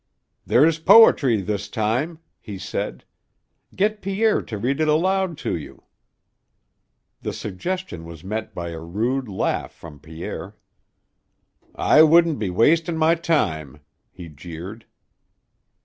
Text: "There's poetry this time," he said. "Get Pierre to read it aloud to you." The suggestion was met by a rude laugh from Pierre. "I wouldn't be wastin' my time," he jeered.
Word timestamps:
"There's 0.47 0.79
poetry 0.79 1.41
this 1.41 1.69
time," 1.69 2.17
he 2.39 2.57
said. 2.57 3.05
"Get 3.75 4.01
Pierre 4.01 4.41
to 4.41 4.57
read 4.57 4.79
it 4.79 4.87
aloud 4.87 5.37
to 5.45 5.55
you." 5.55 5.83
The 7.21 7.31
suggestion 7.33 8.03
was 8.03 8.23
met 8.23 8.55
by 8.55 8.69
a 8.69 8.79
rude 8.79 9.27
laugh 9.27 9.71
from 9.71 9.99
Pierre. 9.99 10.55
"I 11.75 12.01
wouldn't 12.01 12.39
be 12.39 12.49
wastin' 12.49 12.97
my 12.97 13.13
time," 13.13 13.79
he 14.11 14.27
jeered. 14.27 14.87